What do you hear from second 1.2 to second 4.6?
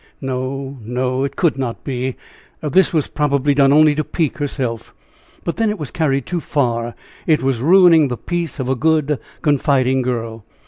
it could not be! This was probably done only to pique